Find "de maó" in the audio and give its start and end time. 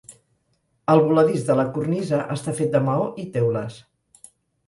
2.77-3.05